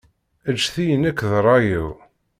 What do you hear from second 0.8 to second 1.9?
nekk d ṛṛay-iw.